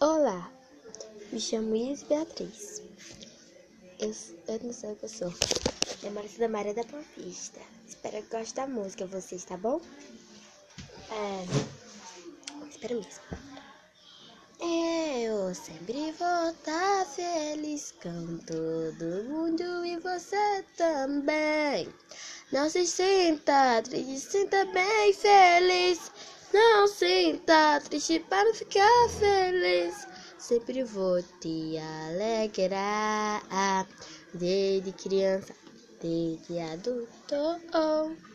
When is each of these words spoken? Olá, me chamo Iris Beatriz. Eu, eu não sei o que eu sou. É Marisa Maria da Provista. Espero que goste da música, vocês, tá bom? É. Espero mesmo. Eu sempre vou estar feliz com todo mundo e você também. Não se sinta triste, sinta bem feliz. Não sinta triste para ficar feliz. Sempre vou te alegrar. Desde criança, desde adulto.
Olá, 0.00 0.50
me 1.32 1.40
chamo 1.40 1.74
Iris 1.74 2.02
Beatriz. 2.02 2.82
Eu, 3.98 4.14
eu 4.48 4.60
não 4.62 4.72
sei 4.72 4.92
o 4.92 4.96
que 4.96 5.04
eu 5.04 5.08
sou. 5.08 5.32
É 6.02 6.10
Marisa 6.10 6.48
Maria 6.48 6.74
da 6.74 6.84
Provista. 6.84 7.60
Espero 7.86 8.22
que 8.22 8.36
goste 8.36 8.54
da 8.54 8.66
música, 8.66 9.06
vocês, 9.06 9.44
tá 9.44 9.56
bom? 9.56 9.80
É. 11.10 11.44
Espero 12.68 12.96
mesmo. 12.96 13.50
Eu 14.62 15.54
sempre 15.54 16.12
vou 16.12 16.50
estar 16.50 17.06
feliz 17.06 17.94
com 18.02 18.38
todo 18.38 19.24
mundo 19.24 19.84
e 19.86 19.98
você 19.98 20.64
também. 20.76 21.88
Não 22.52 22.68
se 22.68 22.86
sinta 22.86 23.80
triste, 23.82 24.32
sinta 24.32 24.64
bem 24.66 25.12
feliz. 25.14 26.10
Não 26.52 26.88
sinta 26.88 27.80
triste 27.80 28.18
para 28.28 28.52
ficar 28.52 29.08
feliz. 29.08 30.04
Sempre 30.36 30.82
vou 30.82 31.22
te 31.40 31.78
alegrar. 31.78 33.86
Desde 34.34 34.92
criança, 34.92 35.54
desde 36.02 36.58
adulto. 36.58 37.60